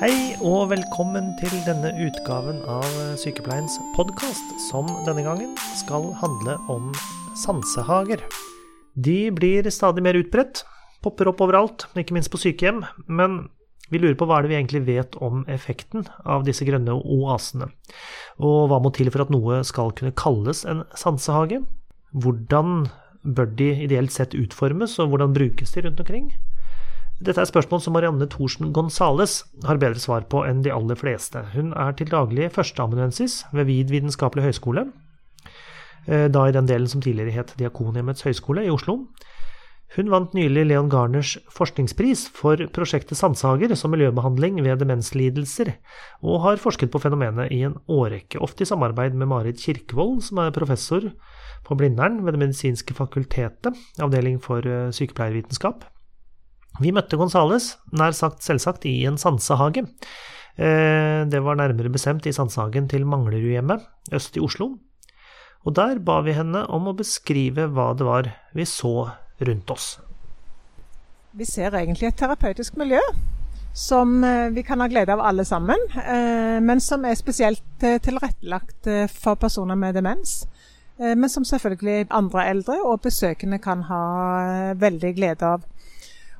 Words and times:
Hei 0.00 0.32
og 0.40 0.70
velkommen 0.70 1.26
til 1.36 1.52
denne 1.66 1.90
utgaven 2.00 2.62
av 2.72 2.86
Sykepleiens 3.20 3.74
podkast, 3.92 4.54
som 4.70 4.86
denne 5.04 5.20
gangen 5.26 5.50
skal 5.76 6.06
handle 6.22 6.54
om 6.72 6.86
sansehager. 7.36 8.22
De 8.96 9.28
blir 9.36 9.68
stadig 9.68 10.00
mer 10.06 10.16
utbredt, 10.16 10.62
popper 11.04 11.28
opp 11.28 11.42
overalt, 11.44 11.84
ikke 12.00 12.16
minst 12.16 12.32
på 12.32 12.40
sykehjem. 12.40 12.80
Men 13.12 13.50
vi 13.92 14.00
lurer 14.00 14.16
på 14.16 14.24
hva 14.24 14.38
er 14.38 14.48
det 14.48 14.54
vi 14.54 14.58
egentlig 14.62 14.82
vet 14.86 15.20
om 15.20 15.44
effekten 15.52 16.08
av 16.24 16.48
disse 16.48 16.64
grønne 16.64 16.96
oasene? 16.96 17.68
Og 18.40 18.70
hva 18.72 18.80
må 18.80 18.94
til 18.96 19.12
for 19.12 19.26
at 19.26 19.34
noe 19.36 19.60
skal 19.68 19.92
kunne 19.92 20.16
kalles 20.16 20.64
en 20.64 20.80
sansehage? 20.96 21.60
Hvordan 22.16 22.86
bør 23.20 23.52
de 23.52 23.68
ideelt 23.84 24.16
sett 24.16 24.32
utformes, 24.32 24.96
og 24.96 25.12
hvordan 25.12 25.36
brukes 25.36 25.76
de 25.76 25.84
rundt 25.84 26.00
omkring? 26.00 26.32
Dette 27.20 27.42
er 27.42 27.48
spørsmål 27.50 27.82
som 27.84 27.92
Marianne 27.92 28.24
Thorsen 28.32 28.70
Gonzales 28.72 29.42
har 29.68 29.76
bedre 29.76 30.00
svar 30.00 30.24
på 30.32 30.40
enn 30.48 30.62
de 30.64 30.70
aller 30.72 30.96
fleste. 30.96 31.42
Hun 31.52 31.74
er 31.76 31.92
til 31.92 32.08
daglig 32.08 32.46
førsteamanuensis 32.54 33.42
ved 33.52 33.68
Vid 33.68 33.92
vitenskapelig 33.92 34.46
høgskole, 34.46 34.86
eh, 36.06 36.30
da 36.32 36.46
i 36.48 36.54
den 36.56 36.70
delen 36.70 36.88
som 36.88 37.02
tidligere 37.04 37.34
het 37.34 37.52
Diakonhjemmets 37.58 38.24
høgskole 38.24 38.64
i 38.64 38.72
Oslo. 38.72 39.04
Hun 39.98 40.08
vant 40.08 40.32
nylig 40.32 40.64
Leon 40.70 40.88
Garners 40.88 41.34
forskningspris 41.52 42.24
for 42.32 42.56
prosjektet 42.72 43.18
Sandsager 43.18 43.76
som 43.76 43.92
miljøbehandling 43.92 44.62
ved 44.64 44.80
demenslidelser, 44.80 45.74
og 46.22 46.40
har 46.46 46.56
forsket 46.56 46.90
på 46.90 47.04
fenomenet 47.04 47.52
i 47.52 47.60
en 47.68 47.76
årrekke, 47.84 48.40
ofte 48.40 48.64
i 48.64 48.70
samarbeid 48.70 49.12
med 49.12 49.28
Marit 49.28 49.60
Kirkevold, 49.60 50.22
som 50.22 50.38
er 50.38 50.56
professor 50.56 51.10
på 51.68 51.76
Blindern 51.76 52.24
ved 52.24 52.32
Det 52.32 52.46
medisinske 52.46 52.94
fakultetet, 52.94 53.76
avdeling 54.00 54.40
for 54.40 54.64
eh, 54.64 54.88
sykepleiervitenskap. 54.88 55.84
Vi 56.80 56.92
møtte 56.96 57.18
Gonzales, 57.20 57.74
nær 57.92 58.14
sagt 58.16 58.44
selvsagt, 58.46 58.86
i 58.88 59.02
en 59.08 59.18
sansehage. 59.20 59.84
Eh, 60.56 61.26
det 61.28 61.40
var 61.44 61.58
nærmere 61.60 61.92
bestemt 61.92 62.26
i 62.26 62.32
sansehagen 62.32 62.88
til 62.88 63.04
Manglerudhjemmet, 63.08 63.84
øst 64.12 64.36
i 64.36 64.40
Oslo. 64.44 64.72
Og 65.64 65.74
der 65.76 66.00
ba 66.00 66.20
vi 66.24 66.32
henne 66.32 66.64
om 66.72 66.88
å 66.88 66.96
beskrive 66.96 67.68
hva 67.68 67.90
det 67.96 68.06
var 68.08 68.30
vi 68.56 68.64
så 68.64 69.10
rundt 69.44 69.70
oss. 69.70 69.98
Vi 71.36 71.44
ser 71.44 71.76
egentlig 71.76 72.08
et 72.08 72.18
terapeutisk 72.18 72.80
miljø 72.80 73.00
som 73.76 74.24
eh, 74.24 74.48
vi 74.50 74.64
kan 74.66 74.80
ha 74.80 74.88
glede 74.90 75.12
av 75.12 75.20
alle 75.20 75.44
sammen, 75.44 75.84
eh, 76.00 76.58
men 76.64 76.80
som 76.80 77.04
er 77.04 77.20
spesielt 77.20 77.62
tilrettelagt 77.80 78.88
for 79.12 79.36
personer 79.36 79.76
med 79.76 80.00
demens. 80.00 80.42
Men 81.00 81.30
som 81.32 81.46
selvfølgelig 81.48 82.10
andre 82.12 82.42
eldre 82.50 82.74
og 82.84 82.98
besøkende 83.06 83.56
kan 83.64 83.86
ha 83.88 84.00
veldig 84.76 85.12
glede 85.16 85.48
av. 85.48 85.62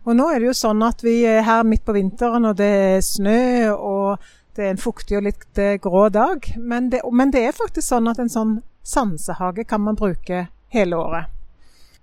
Og 0.09 0.17
nå 0.17 0.31
er 0.33 0.41
det 0.41 0.49
jo 0.49 0.57
sånn 0.57 0.81
at 0.87 1.03
vi 1.05 1.21
er 1.29 1.43
her 1.45 1.65
midt 1.69 1.85
på 1.85 1.95
vinteren, 1.97 2.47
og 2.49 2.57
det 2.57 2.71
er 2.71 3.03
snø 3.05 3.73
og 3.77 4.31
det 4.57 4.65
er 4.65 4.73
en 4.75 4.81
fuktig 4.81 5.19
og 5.19 5.27
litt 5.29 5.59
eh, 5.59 5.77
grå 5.83 6.09
dag. 6.13 6.47
Men 6.59 6.91
det, 6.91 7.03
men 7.13 7.31
det 7.35 7.45
er 7.47 7.57
faktisk 7.57 7.87
sånn 7.87 8.09
at 8.11 8.19
en 8.21 8.33
sånn 8.33 8.57
sansehage 8.87 9.65
kan 9.69 9.85
man 9.85 9.99
bruke 9.99 10.47
hele 10.75 10.99
året. 10.99 11.31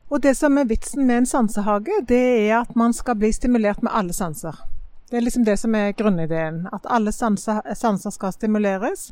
Og 0.08 0.22
det 0.24 0.38
som 0.40 0.56
er 0.58 0.70
vitsen 0.70 1.04
med 1.08 1.24
en 1.24 1.30
sansehage, 1.30 2.02
det 2.08 2.24
er 2.48 2.62
at 2.62 2.76
man 2.80 2.94
skal 2.96 3.18
bli 3.20 3.34
stimulert 3.36 3.82
med 3.84 3.92
alle 3.92 4.16
sanser. 4.16 4.56
Det 5.10 5.20
er 5.20 5.26
liksom 5.26 5.44
det 5.48 5.58
som 5.60 5.76
er 5.76 5.96
grunnideen. 5.98 6.66
At 6.74 6.88
alle 6.90 7.12
sanser, 7.12 7.60
sanser 7.76 8.14
skal 8.16 8.34
stimuleres. 8.36 9.12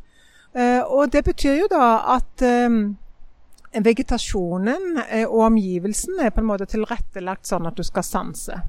Eh, 0.56 0.80
og 0.81 1.11
det 1.11 1.25
betyr 1.28 1.59
jo 1.66 1.67
da 1.72 1.89
at 2.16 2.45
eh, 2.45 2.80
vegetasjonen 3.75 5.02
og 5.28 5.39
omgivelsen 5.50 6.22
er 6.23 6.31
på 6.31 6.39
en 6.41 6.47
måte 6.47 6.67
tilrettelagt 6.72 7.50
sånn 7.50 7.67
at 7.67 7.75
du 7.75 7.83
skal 7.83 8.08
sanse. 8.08 8.61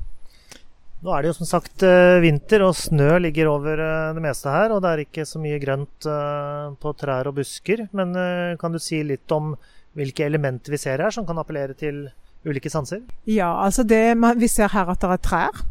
Nå 1.06 1.12
er 1.14 1.22
det 1.22 1.28
jo 1.30 1.36
som 1.36 1.46
sagt 1.46 1.84
eh, 1.86 2.18
vinter, 2.18 2.64
og 2.66 2.74
snø 2.74 3.20
ligger 3.22 3.46
over 3.52 3.78
eh, 3.78 4.14
det 4.16 4.22
meste 4.24 4.50
her. 4.50 4.72
Og 4.74 4.80
det 4.82 4.90
er 4.90 5.02
ikke 5.04 5.26
så 5.28 5.38
mye 5.38 5.60
grønt 5.62 6.08
eh, 6.10 6.72
på 6.82 6.92
trær 6.98 7.30
og 7.30 7.36
busker. 7.36 7.84
Men 7.94 8.10
kan 8.58 8.74
du 8.74 8.80
si 8.82 8.98
litt 9.06 9.30
om 9.30 9.52
hvilke 9.96 10.26
elementer 10.26 10.74
vi 10.74 10.80
ser 10.82 11.04
her 11.04 11.14
som 11.14 11.28
kan 11.28 11.38
appellere 11.38 11.78
til 11.78 12.08
ulike 12.46 12.72
sanser? 12.72 13.04
Ja, 13.30 13.52
altså 13.62 13.86
det, 13.86 14.02
vi 14.42 14.50
ser 14.50 14.74
her 14.74 14.90
at 14.90 15.04
det 15.04 15.12
er 15.14 15.22
trær 15.22 15.62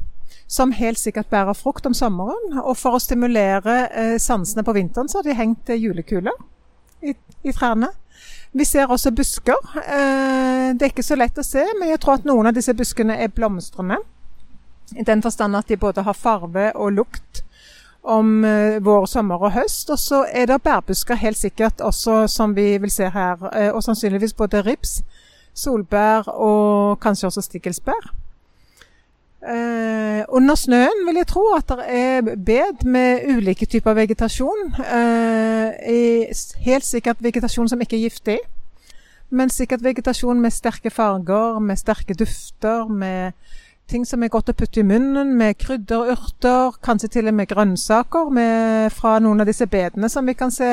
som 0.47 0.71
helt 0.77 1.01
sikkert 1.01 1.27
bærer 1.33 1.57
frukt 1.57 1.85
om 1.89 1.93
sommeren. 1.97 2.55
Og 2.63 2.79
for 2.79 2.95
å 2.95 3.03
stimulere 3.03 4.15
sansene 4.23 4.63
på 4.63 4.77
vinteren, 4.77 5.11
så 5.11 5.19
har 5.19 5.27
de 5.27 5.35
hengt 5.35 5.75
julekuler 5.75 6.35
i, 7.03 7.11
i 7.43 7.51
trærne. 7.51 7.91
Vi 8.55 8.63
ser 8.63 8.87
også 8.87 9.11
busker. 9.11 9.59
Det 9.75 10.79
er 10.79 10.91
ikke 10.93 11.03
så 11.03 11.19
lett 11.19 11.43
å 11.43 11.43
se, 11.43 11.65
men 11.75 11.91
jeg 11.91 11.99
tror 11.99 12.21
at 12.21 12.27
noen 12.29 12.47
av 12.47 12.55
disse 12.55 12.75
buskene 12.77 13.17
er 13.19 13.33
blomstrende. 13.35 13.99
I 14.93 15.03
den 15.03 15.21
forstand 15.21 15.57
at 15.57 15.69
de 15.69 15.77
både 15.77 16.03
har 16.05 16.13
farve 16.13 16.71
og 16.75 16.91
lukt 16.91 17.41
om 18.05 18.43
uh, 18.43 18.77
vår, 18.85 19.05
sommer 19.05 19.41
og 19.41 19.51
høst. 19.55 19.89
Og 19.89 19.99
så 19.99 20.25
er 20.29 20.45
det 20.45 20.61
bærbusker 20.61 21.15
helt 21.15 21.37
sikkert 21.37 21.81
også, 21.81 22.27
som 22.27 22.55
vi 22.55 22.77
vil 22.77 22.91
se 22.91 23.09
her. 23.09 23.41
Uh, 23.41 23.75
og 23.75 23.83
sannsynligvis 23.83 24.33
både 24.33 24.61
rips, 24.61 25.01
solbær 25.53 26.29
og 26.29 26.99
kanskje 26.99 27.27
også 27.27 27.41
stikkelsbær. 27.41 28.13
Eh, 29.45 30.23
under 30.33 30.55
snøen 30.57 31.03
vil 31.05 31.19
jeg 31.19 31.27
tro 31.29 31.43
at 31.53 31.69
det 31.69 31.85
er 31.93 32.21
bed 32.47 32.85
med 32.89 33.27
ulike 33.29 33.65
typer 33.69 33.93
vegetasjon. 33.93 34.73
helt 36.65 36.85
sikkert 36.85 37.21
vegetasjon 37.21 37.69
som 37.69 37.81
ikke 37.81 37.97
er 37.97 38.07
giftig. 38.07 38.39
Men 39.29 39.49
sikkert 39.49 39.83
vegetasjon 39.83 40.41
med 40.41 40.53
sterke 40.53 40.89
farger, 40.89 41.59
med 41.59 41.77
sterke 41.77 42.13
dufter, 42.13 42.87
med 42.87 43.31
ting 43.91 44.05
som 44.07 44.23
er 44.23 44.31
godt 44.33 44.49
å 44.49 44.55
putte 44.57 44.81
i 44.81 44.87
munnen, 44.87 45.35
med 45.37 45.59
krydderurter, 45.61 46.79
kanskje 46.85 47.11
til 47.17 47.29
og 47.29 47.37
med 47.37 47.49
grønnsaker 47.51 48.31
med, 48.33 48.95
fra 48.95 49.19
noen 49.23 49.43
av 49.43 49.49
disse 49.49 49.67
bedene 49.69 50.09
som 50.11 50.25
vi 50.25 50.35
kan 50.37 50.53
se 50.53 50.71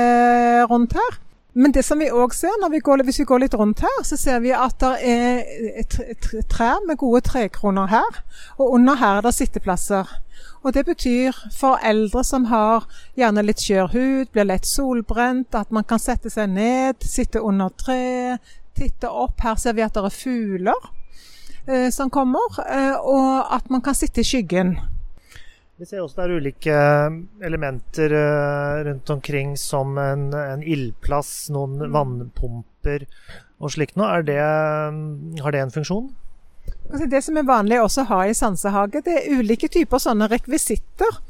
rundt 0.70 0.96
her. 0.96 1.20
Men 1.52 1.74
det 1.76 1.82
som 1.84 2.00
vi 2.00 2.08
òg 2.08 2.32
ser, 2.32 2.54
vi 2.72 2.80
går, 2.80 3.02
hvis 3.04 3.20
vi 3.20 3.28
går 3.28 3.42
litt 3.42 3.54
rundt 3.60 3.82
her, 3.84 3.98
så 4.08 4.16
ser 4.16 4.40
vi 4.40 4.54
at 4.56 4.78
det 4.80 4.92
er 5.04 6.44
trær 6.48 6.80
med 6.88 6.96
gode 6.96 7.20
trekroner 7.26 7.90
her. 7.92 8.22
Og 8.56 8.78
under 8.78 8.96
her 8.96 9.20
er 9.20 9.26
det 9.26 9.34
sitteplasser. 9.36 10.08
Og 10.62 10.72
det 10.72 10.86
betyr 10.86 11.36
for 11.52 11.82
eldre 11.84 12.22
som 12.24 12.46
har 12.48 12.86
gjerne 13.18 13.44
litt 13.44 13.60
skjør 13.60 13.92
hud, 13.92 14.32
blir 14.32 14.48
lett 14.48 14.68
solbrent, 14.68 15.52
at 15.58 15.74
man 15.74 15.84
kan 15.84 16.00
sette 16.00 16.32
seg 16.32 16.54
ned, 16.54 17.04
sitte 17.04 17.42
under 17.44 17.68
tre, 17.76 18.38
titte 18.78 19.10
opp. 19.10 19.42
Her 19.44 19.60
ser 19.60 19.76
vi 19.76 19.84
at 19.84 19.92
det 19.98 20.06
er 20.06 20.16
fugler. 20.22 20.92
Eh, 21.66 21.90
som 21.90 22.10
kommer, 22.10 22.58
eh, 22.66 22.96
og 22.98 23.54
at 23.54 23.70
man 23.70 23.82
kan 23.82 23.94
sitte 23.94 24.20
i 24.20 24.26
skyggen. 24.26 24.74
Vi 25.78 25.86
ser 25.86 26.02
også 26.02 26.18
det 26.18 26.24
er 26.24 26.40
ulike 26.40 26.78
elementer 27.42 28.14
eh, 28.18 28.80
rundt 28.88 29.10
omkring, 29.14 29.54
som 29.58 29.94
en, 29.98 30.32
en 30.34 30.62
ildplass, 30.62 31.50
noen 31.54 31.78
mm. 31.78 31.92
vannpumper 31.94 33.06
og 33.62 33.74
slikt 33.76 33.94
noe. 33.98 34.24
Det, 34.26 34.40
har 34.42 35.54
det 35.54 35.62
en 35.62 35.74
funksjon? 35.74 36.10
Altså 36.90 37.06
det 37.10 37.22
som 37.24 37.38
er 37.38 37.46
vanlig 37.46 37.78
også 37.82 38.02
å 38.02 38.10
ha 38.10 38.20
i 38.26 38.34
sansehage, 38.34 39.04
det 39.06 39.14
er 39.20 39.38
ulike 39.38 39.70
typer 39.70 40.02
sånne 40.02 40.28
rekvisitter 40.30 41.22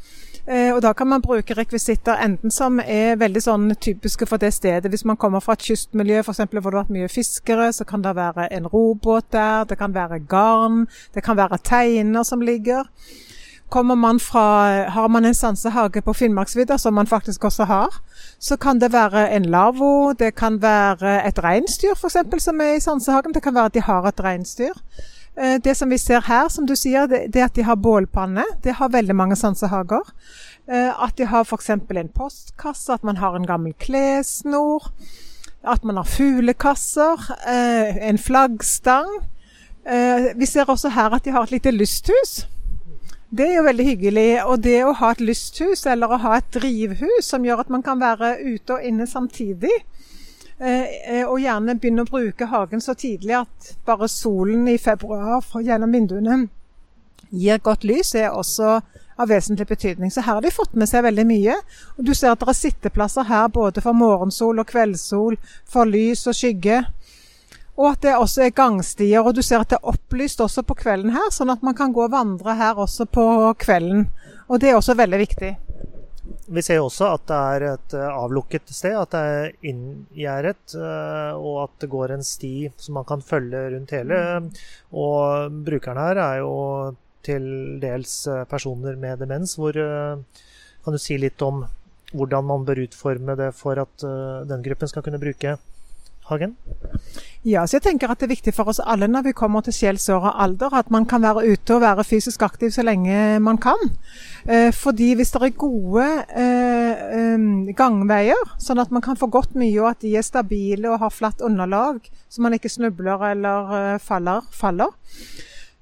og 0.46 0.80
da 0.82 0.90
kan 0.92 1.06
man 1.06 1.22
bruke 1.22 1.54
rekvisitter 1.54 2.18
enten 2.24 2.50
som 2.50 2.80
er 2.82 3.14
veldig 3.20 3.42
sånn 3.44 3.68
typiske 3.78 4.26
for 4.26 4.42
det 4.42 4.50
stedet. 4.56 4.90
Hvis 4.90 5.04
man 5.06 5.16
kommer 5.16 5.40
fra 5.40 5.54
et 5.54 5.62
kystmiljø 5.62 6.18
f.eks. 6.24 6.40
hvor 6.42 6.58
det 6.58 6.64
har 6.64 6.78
vært 6.80 6.94
mye 6.94 7.10
fiskere, 7.10 7.68
så 7.72 7.86
kan 7.86 8.02
det 8.02 8.16
være 8.18 8.48
en 8.50 8.66
robåt 8.66 9.30
der. 9.32 9.64
Det 9.70 9.78
kan 9.78 9.94
være 9.94 10.18
garn. 10.26 10.88
Det 11.14 11.22
kan 11.22 11.38
være 11.38 11.60
teiner 11.62 12.26
som 12.26 12.42
ligger. 12.42 12.90
Kommer 13.72 13.94
man 13.94 14.20
fra, 14.20 14.88
Har 14.90 15.08
man 15.08 15.24
en 15.24 15.34
sansehage 15.34 16.02
på 16.02 16.12
Finnmarksvidda, 16.12 16.76
som 16.78 16.94
man 16.94 17.06
faktisk 17.06 17.44
også 17.44 17.64
har, 17.64 18.02
så 18.38 18.56
kan 18.56 18.80
det 18.80 18.92
være 18.92 19.30
en 19.36 19.44
lavvo, 19.44 20.12
det 20.12 20.34
kan 20.34 20.62
være 20.62 21.26
et 21.28 21.38
reinsdyr 21.38 21.94
f.eks. 21.96 22.42
som 22.42 22.60
er 22.60 22.74
i 22.76 22.80
sansehagen. 22.80 23.34
Det 23.34 23.42
kan 23.42 23.54
være 23.54 23.64
at 23.64 23.74
de 23.74 23.80
har 23.80 24.08
et 24.08 24.20
reinsdyr. 24.20 24.74
Eh, 25.36 25.60
det 25.64 25.74
som 25.74 25.88
vi 25.88 25.98
ser 25.98 26.20
her, 26.26 26.48
som 26.48 26.66
du 26.66 26.74
sier, 26.76 27.08
det, 27.08 27.36
er 27.36 27.48
at 27.48 27.56
de 27.56 27.64
har 27.64 27.80
bålpanne. 27.80 28.44
Det 28.64 28.76
har 28.78 28.92
veldig 28.92 29.16
mange 29.16 29.36
sansehager. 29.36 30.12
Eh, 30.68 30.92
at 30.92 31.16
de 31.16 31.26
har 31.26 31.46
f.eks. 31.46 31.70
en 31.70 32.12
postkasse, 32.14 32.92
at 32.92 33.04
man 33.04 33.16
har 33.16 33.36
en 33.36 33.46
gammel 33.48 33.74
klessnor. 33.80 34.92
At 35.64 35.84
man 35.84 35.96
har 35.96 36.08
fuglekasser. 36.08 37.28
Eh, 37.48 38.02
en 38.08 38.18
flaggstang. 38.18 39.20
Vi 40.38 40.46
ser 40.46 40.68
også 40.70 40.92
her 40.94 41.10
at 41.10 41.24
de 41.24 41.32
har 41.34 41.42
et 41.42 41.50
lite 41.50 41.72
lysthus. 41.74 42.46
Det 43.34 43.48
er 43.48 43.56
jo 43.56 43.64
veldig 43.66 43.86
hyggelig. 43.86 44.28
Og 44.44 44.60
det 44.62 44.76
å 44.84 44.92
ha 44.94 45.10
et 45.10 45.24
lysthus 45.24 45.86
eller 45.90 46.12
å 46.12 46.20
ha 46.22 46.36
et 46.36 46.52
drivhus 46.54 47.32
som 47.32 47.42
gjør 47.42 47.64
at 47.64 47.72
man 47.72 47.82
kan 47.82 47.98
være 47.98 48.36
ute 48.44 48.76
og 48.76 48.84
inne 48.86 49.08
samtidig, 49.10 49.72
og 50.62 51.38
gjerne 51.42 51.74
begynne 51.74 52.04
å 52.04 52.10
bruke 52.10 52.46
hagen 52.46 52.82
så 52.84 52.94
tidlig 52.94 53.34
at 53.40 53.72
bare 53.88 54.06
solen 54.10 54.68
i 54.70 54.76
februar 54.78 55.42
gjennom 55.58 55.90
vinduene 55.90 56.44
gir 57.32 57.58
godt 57.64 57.84
lys, 57.88 58.14
er 58.14 58.30
også 58.30 58.80
av 59.16 59.28
vesentlig 59.28 59.66
betydning. 59.68 60.10
Så 60.10 60.20
her 60.20 60.36
har 60.36 60.44
de 60.44 60.52
fått 60.52 60.74
med 60.78 60.88
seg 60.88 61.04
veldig 61.06 61.24
mye. 61.28 61.56
Og 61.96 62.06
du 62.06 62.14
ser 62.14 62.32
at 62.32 62.42
det 62.42 62.50
er 62.52 62.58
sitteplasser 62.58 63.28
her 63.28 63.48
både 63.52 63.84
for 63.84 63.96
morgensol 63.96 64.60
og 64.60 64.68
kveldssol, 64.68 65.38
for 65.68 65.88
lys 65.88 66.26
og 66.28 66.36
skygge. 66.36 66.82
Og 67.78 67.88
at 67.88 68.02
det 68.04 68.16
også 68.18 68.44
er 68.46 68.56
gangstier, 68.56 69.24
og 69.24 69.34
du 69.34 69.42
ser 69.42 69.62
at 69.62 69.70
det 69.72 69.78
er 69.80 69.92
opplyst 69.94 70.42
også 70.44 70.64
på 70.68 70.76
kvelden 70.82 71.14
her, 71.14 71.30
sånn 71.32 71.52
at 71.54 71.62
man 71.64 71.76
kan 71.76 71.94
gå 71.94 72.04
og 72.04 72.12
vandre 72.12 72.56
her 72.58 72.80
også 72.80 73.08
på 73.08 73.24
kvelden. 73.62 74.10
Og 74.48 74.60
det 74.60 74.70
er 74.70 74.76
også 74.76 74.98
veldig 74.98 75.22
viktig. 75.22 75.54
Vi 76.52 76.62
ser 76.64 76.78
jo 76.80 76.88
også 76.88 77.08
at 77.14 77.24
det 77.30 77.38
er 77.38 77.64
et 77.70 77.94
eh, 77.96 78.08
avlukket 78.12 78.72
sted, 78.74 78.96
at 78.98 79.14
det 79.14 79.20
er 79.36 79.68
inngjerdet, 79.70 80.74
eh, 80.76 81.32
og 81.38 81.62
at 81.64 81.76
det 81.84 81.90
går 81.92 82.12
en 82.12 82.24
sti 82.26 82.54
som 82.76 82.98
man 82.98 83.06
kan 83.08 83.24
følge 83.24 83.62
rundt 83.74 83.94
hele. 83.96 84.18
Og 84.92 85.62
brukerne 85.64 86.08
her 86.08 86.20
er 86.26 86.40
jo 86.42 86.54
til 87.24 87.46
dels 87.82 88.26
eh, 88.28 88.44
personer 88.50 88.98
med 89.00 89.22
demens. 89.24 89.56
Hvor 89.56 89.72
kan 89.72 90.96
du 90.96 91.00
si 91.00 91.16
litt 91.20 91.40
om 91.46 91.64
hvordan 92.12 92.44
man 92.44 92.66
bør 92.68 92.82
utforme 92.84 93.36
det 93.38 93.52
for 93.56 93.78
at 93.80 94.04
den 94.44 94.64
gruppen 94.66 94.90
skal 94.90 95.04
kunne 95.06 95.20
bruke 95.22 95.54
Hagen? 96.32 96.56
Ja, 97.42 97.64
så 97.66 97.80
jeg 97.80 97.82
tenker 97.88 98.12
at 98.12 98.20
det 98.20 98.28
er 98.28 98.36
viktig 98.36 98.52
for 98.54 98.70
oss 98.70 98.78
alle 98.78 99.08
når 99.10 99.24
vi 99.26 99.32
kommer 99.34 99.64
til 99.66 99.74
sjelsår 99.74 100.28
og 100.30 100.42
alder, 100.44 100.76
at 100.78 100.92
man 100.94 101.06
kan 101.10 101.24
være 101.24 101.42
ute 101.50 101.74
og 101.74 101.82
være 101.82 102.04
fysisk 102.06 102.44
aktiv 102.46 102.70
så 102.70 102.84
lenge 102.86 103.40
man 103.42 103.58
kan. 103.58 103.80
Eh, 104.46 104.70
fordi 104.74 105.12
hvis 105.18 105.34
det 105.34 105.42
er 105.42 105.56
gode 105.58 106.06
eh, 106.38 107.74
gangveier, 107.78 108.54
sånn 108.62 108.82
at 108.82 108.94
man 108.94 109.02
kan 109.02 109.18
få 109.18 109.26
gått 109.26 109.56
mye, 109.58 109.74
og 109.82 109.90
at 109.90 110.04
de 110.06 110.14
er 110.14 110.26
stabile 110.26 110.92
og 110.92 111.02
har 111.02 111.14
flatt 111.14 111.42
underlag, 111.42 111.98
så 112.30 112.46
man 112.46 112.54
ikke 112.54 112.70
snubler 112.70 113.26
eller 113.32 113.74
eh, 113.80 113.98
faller, 114.02 114.46
faller 114.54 114.94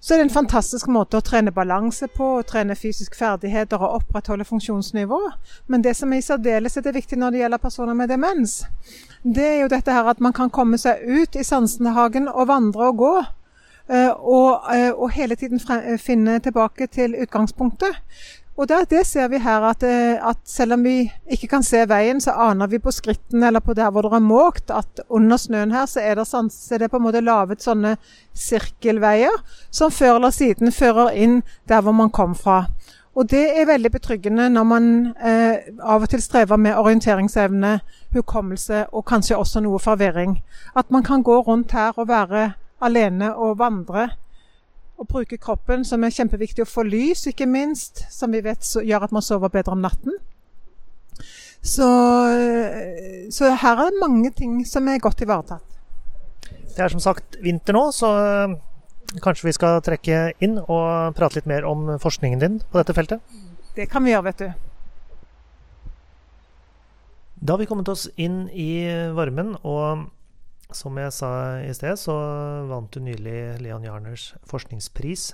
så 0.00 0.14
er 0.14 0.18
det 0.18 0.30
en 0.30 0.32
fantastisk 0.32 0.88
måte 0.88 1.18
å 1.18 1.24
trene 1.24 1.52
balanse 1.52 2.08
på, 2.08 2.26
å 2.38 2.44
trene 2.48 2.76
fysiske 2.78 3.18
ferdigheter 3.18 3.82
og 3.82 3.98
opprettholde 3.98 4.46
funksjonsnivå. 4.48 5.18
Men 5.68 5.84
det 5.84 5.92
som 5.98 6.12
i 6.16 6.22
særdeleshet 6.24 6.88
er 6.88 6.96
viktig 6.96 7.18
når 7.20 7.34
det 7.34 7.42
gjelder 7.42 7.60
personer 7.60 7.98
med 7.98 8.08
demens, 8.08 8.62
det 9.22 9.44
er 9.44 9.58
jo 9.60 9.68
dette 9.68 9.92
her 9.92 10.08
at 10.08 10.22
man 10.24 10.32
kan 10.32 10.48
komme 10.48 10.80
seg 10.80 11.04
ut 11.04 11.36
i 11.36 11.44
Sansenhagen 11.44 12.30
og 12.32 12.48
vandre 12.48 12.88
og 12.88 13.02
gå. 13.02 13.14
Eh, 13.90 14.08
og, 14.08 14.70
eh, 14.72 14.88
og 14.94 15.10
hele 15.10 15.36
tiden 15.36 15.60
finne 15.98 16.38
tilbake 16.40 16.86
til 16.86 17.16
utgangspunktet. 17.20 18.00
Og 18.60 18.68
det, 18.68 18.90
det 18.90 19.06
ser 19.08 19.30
vi 19.32 19.38
her 19.40 19.64
at, 19.64 19.82
eh, 19.88 20.18
at, 20.20 20.36
selv 20.44 20.74
om 20.76 20.82
vi 20.84 21.06
ikke 21.32 21.48
kan 21.48 21.62
se 21.64 21.80
veien, 21.88 22.18
så 22.20 22.34
aner 22.44 22.68
vi 22.68 22.80
på 22.82 22.92
skrittene 22.92 23.48
eller 23.48 23.64
på 23.64 23.72
der 23.72 23.88
hvor 23.88 24.04
det 24.04 24.12
er 24.12 24.20
måkt, 24.20 24.68
at 24.68 25.00
under 25.08 25.40
snøen 25.40 25.72
her 25.72 25.86
så 25.88 26.02
er 26.04 26.20
det, 26.20 26.26
sånn, 26.28 26.50
så 26.52 26.76
er 26.76 26.90
på 26.92 27.00
en 27.00 27.06
måte 27.06 27.24
laget 27.24 27.64
sånne 27.64 27.94
sirkelveier 28.36 29.40
som 29.72 29.88
før 29.88 30.18
eller 30.18 30.36
siden 30.36 30.76
fører 30.76 31.16
inn 31.16 31.40
der 31.72 31.80
hvor 31.80 31.96
man 31.96 32.12
kom 32.12 32.36
fra. 32.36 32.66
Og 33.16 33.30
det 33.32 33.46
er 33.56 33.70
veldig 33.70 33.94
betryggende 33.96 34.50
når 34.52 34.68
man 34.68 34.90
eh, 35.16 35.72
av 35.80 36.04
og 36.04 36.12
til 36.12 36.20
strever 36.22 36.60
med 36.60 36.76
orienteringsevne, 36.76 37.78
hukommelse 38.12 38.90
og 38.92 39.08
kanskje 39.08 39.40
også 39.40 39.64
noe 39.64 39.80
forvirring. 39.80 40.36
At 40.76 40.92
man 40.92 41.06
kan 41.06 41.24
gå 41.24 41.40
rundt 41.48 41.72
her 41.72 41.96
og 41.96 42.12
være 42.12 42.50
alene 42.84 43.32
og 43.34 43.56
vandre 43.58 44.10
å 45.00 45.06
bruke 45.08 45.38
kroppen, 45.40 45.84
som 45.88 46.04
er 46.04 46.12
kjempeviktig 46.12 46.64
å 46.64 46.68
få 46.68 46.84
lys, 46.84 47.24
ikke 47.30 47.48
minst, 47.48 48.04
som 48.12 48.32
vi 48.34 48.42
vet 48.44 48.66
gjør 48.84 49.06
at 49.06 49.14
man 49.16 49.24
sover 49.24 49.52
bedre 49.52 49.72
om 49.72 49.80
natten. 49.84 50.18
Så, 51.60 51.86
så, 53.32 53.50
her 53.60 53.80
er 53.80 53.90
det 53.92 54.00
mange 54.00 54.30
ting 54.36 54.60
som 54.68 54.88
er 54.88 55.00
godt 55.00 55.24
ivaretatt. 55.24 55.64
Det 56.70 56.84
er 56.84 56.92
som 56.92 57.02
sagt 57.02 57.36
vinter 57.44 57.76
nå, 57.76 57.82
så 57.92 58.12
eh, 58.16 58.54
kanskje 59.24 59.48
vi 59.48 59.56
skal 59.56 59.80
trekke 59.84 60.20
inn 60.44 60.58
og 60.62 61.16
prate 61.16 61.40
litt 61.40 61.48
mer 61.50 61.66
om 61.68 61.96
forskningen 62.00 62.40
din 62.40 62.60
på 62.70 62.80
dette 62.80 62.96
feltet? 62.96 63.24
Det 63.76 63.88
kan 63.90 64.04
vi 64.04 64.14
gjøre, 64.14 64.28
vet 64.30 64.44
du. 64.44 64.48
Da 67.40 67.54
har 67.54 67.60
vi 67.62 67.68
kommet 67.68 67.88
oss 67.88 68.06
inn 68.20 68.44
i 68.52 68.84
varmen, 69.16 69.54
og 69.64 70.08
som 70.76 70.98
jeg 71.00 71.12
sa 71.14 71.30
i 71.64 71.72
sted, 71.76 71.98
så 71.98 72.16
vant 72.70 72.90
du 72.92 73.00
nylig 73.04 73.62
Leon 73.64 73.86
Jarners 73.86 74.32
forskningspris 74.48 75.30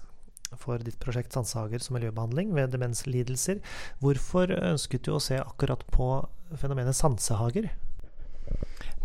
for 0.56 0.82
ditt 0.82 0.98
prosjekt 1.02 1.34
Sansehager 1.34 1.82
som 1.82 1.96
miljøbehandling 1.98 2.54
ved 2.54 2.72
demenslidelser. 2.74 3.60
Hvorfor 4.02 4.52
ønsket 4.56 5.06
du 5.06 5.16
å 5.16 5.22
se 5.22 5.40
akkurat 5.42 5.82
på 5.92 6.10
fenomenet 6.56 6.96
sansehager? 6.96 7.72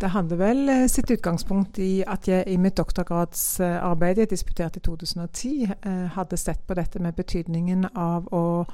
Det 0.02 0.10
hadde 0.10 0.38
vel 0.38 0.70
eh, 0.70 0.88
sitt 0.90 1.12
utgangspunkt 1.14 1.78
i 1.82 2.02
at 2.10 2.26
jeg 2.30 2.48
i 2.50 2.58
mitt 2.58 2.78
doktorgradsarbeid, 2.80 4.24
jeg 4.24 4.32
disputerte 4.32 4.82
i 4.82 4.86
2010, 4.86 5.74
eh, 5.76 6.08
hadde 6.16 6.40
sett 6.42 6.64
på 6.66 6.78
dette 6.78 7.02
med 7.02 7.18
betydningen 7.18 7.86
av 7.94 8.26
å 8.34 8.66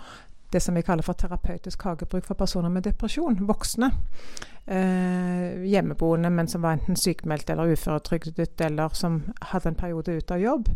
det 0.54 0.62
som 0.64 0.76
vi 0.76 0.82
kaller 0.82 1.04
for 1.04 1.14
terapeutisk 1.14 1.84
hagebruk 1.84 2.26
for 2.26 2.40
personer 2.40 2.70
med 2.70 2.86
depresjon, 2.88 3.40
voksne. 3.48 3.92
Eh, 4.66 5.64
hjemmeboende, 5.68 6.30
men 6.30 6.48
som 6.48 6.62
var 6.62 6.78
enten 6.78 6.96
sykmeldt 6.96 7.50
eller 7.50 7.74
uføretrygdet, 7.74 8.62
eller 8.62 8.90
som 8.96 9.22
hadde 9.52 9.70
en 9.70 9.80
periode 9.80 10.18
ute 10.18 10.34
av 10.34 10.42
jobb. 10.42 10.70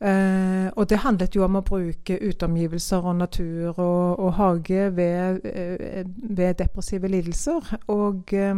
Eh, 0.00 0.68
og 0.76 0.88
det 0.90 1.00
handlet 1.02 1.36
jo 1.36 1.44
om 1.46 1.56
å 1.56 1.64
bruke 1.64 2.18
uteomgivelser 2.20 3.06
og 3.06 3.16
natur 3.16 3.78
og, 3.78 4.18
og 4.20 4.32
hage 4.36 4.90
ved, 4.96 5.46
eh, 5.46 6.04
ved, 6.06 6.58
depressive 6.58 7.08
lidelser. 7.08 7.74
Og 7.88 8.34
Eh, 8.34 8.54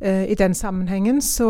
I 0.00 0.34
den 0.36 0.54
sammenhengen 0.54 1.22
så 1.24 1.46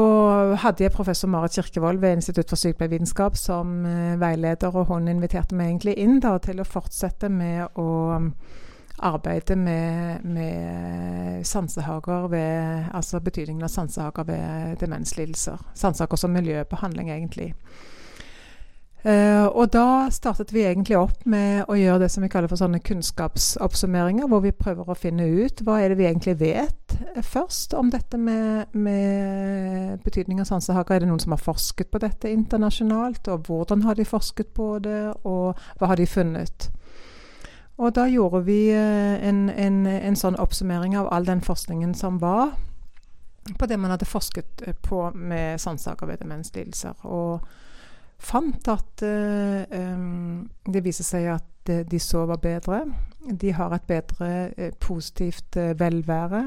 hadde 0.62 0.84
jeg 0.84 0.92
professor 0.94 1.28
Marit 1.28 1.56
Kirkevold 1.56 1.98
ved 1.98 2.12
Institutt 2.12 2.52
for 2.52 2.60
sykepleievitenskap 2.60 3.36
som 3.36 3.86
eh, 3.86 4.20
veileder, 4.20 4.70
og 4.70 4.86
hun 4.86 5.08
inviterte 5.10 5.56
meg 5.58 5.72
egentlig 5.72 5.96
inn 5.98 6.20
da, 6.22 6.36
til 6.38 6.62
å 6.62 6.68
fortsette 6.68 7.26
med 7.32 7.74
å 7.74 7.88
um, 8.14 8.28
arbeide 9.02 9.56
med, 9.56 10.22
med 10.24 11.42
sansehager 11.44 12.30
ved 12.32 12.86
Altså 12.94 13.20
betydningen 13.20 13.66
av 13.66 13.72
sansehager 13.72 14.24
ved 14.30 14.76
demenslidelser. 14.80 15.66
Sansehager 15.74 16.16
som 16.16 16.32
miljøbehandling, 16.32 17.10
egentlig. 17.10 17.50
Og 19.52 19.70
da 19.72 20.08
startet 20.14 20.52
vi 20.54 20.64
egentlig 20.64 20.96
opp 20.98 21.24
med 21.28 21.66
å 21.70 21.76
gjøre 21.78 22.04
det 22.04 22.10
som 22.12 22.24
vi 22.24 22.30
kaller 22.32 22.50
for 22.50 22.60
sånne 22.60 22.80
kunnskapsoppsummeringer, 22.84 24.28
hvor 24.30 24.42
vi 24.44 24.54
prøver 24.54 24.88
å 24.88 24.96
finne 24.98 25.26
ut 25.26 25.60
hva 25.66 25.80
er 25.82 25.92
det 25.92 25.98
vi 26.00 26.06
egentlig 26.08 26.36
vet 26.40 26.96
først 27.26 27.74
om 27.76 27.90
dette 27.92 28.18
med, 28.18 28.72
med 28.72 30.00
betydning 30.04 30.40
av 30.40 30.48
sansehager. 30.48 30.96
Er 30.96 31.04
det 31.04 31.10
noen 31.10 31.22
som 31.22 31.34
har 31.36 31.42
forsket 31.42 31.90
på 31.92 32.00
dette 32.02 32.32
internasjonalt, 32.32 33.28
og 33.32 33.50
hvordan 33.50 33.84
har 33.86 33.98
de 33.98 34.08
forsket 34.08 34.54
på 34.56 34.78
det, 34.84 35.02
og 35.24 35.58
hva 35.78 35.92
har 35.92 36.00
de 36.00 36.08
funnet? 36.08 36.70
Og 37.76 37.92
da 37.92 38.06
gjorde 38.08 38.40
vi 38.46 38.70
uh, 38.72 39.18
en, 39.20 39.50
en, 39.52 39.82
en 39.86 40.16
sånn 40.16 40.38
oppsummering 40.40 40.96
av 40.96 41.10
all 41.12 41.28
den 41.28 41.44
forskningen 41.44 41.92
som 41.94 42.22
var 42.22 42.54
på 43.58 43.66
det 43.68 43.76
man 43.78 43.92
hadde 43.92 44.08
forsket 44.08 44.64
på 44.82 45.04
med 45.14 45.60
sansehager 45.60 46.08
ved 46.08 46.24
demenslidelser. 46.24 47.04
og 47.04 47.44
fant 48.18 48.68
at 48.72 49.04
uh, 49.04 49.62
um, 49.70 50.46
det 50.66 50.84
viser 50.84 51.06
seg 51.06 51.30
at 51.36 51.72
uh, 51.72 51.82
de 51.88 52.00
sover 52.00 52.40
bedre. 52.42 52.84
De 53.26 53.52
har 53.52 53.74
et 53.74 53.88
bedre 53.88 54.30
positivt 54.80 55.56
velvære. 55.56 56.44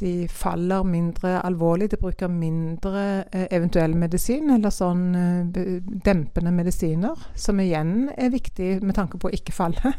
De 0.00 0.26
faller 0.28 0.82
mindre 0.82 1.36
alvorlig. 1.46 1.90
De 1.92 2.00
bruker 2.00 2.28
mindre 2.32 3.24
eventuell 3.52 3.94
medisin, 3.94 4.48
eller 4.56 4.72
sånn 4.72 5.04
dempende 5.52 6.50
medisiner, 6.56 7.20
som 7.36 7.60
igjen 7.62 8.08
er 8.16 8.32
viktig 8.32 8.78
med 8.82 8.96
tanke 8.96 9.20
på 9.20 9.28
å 9.28 9.36
ikke 9.36 9.54
falle. 9.54 9.92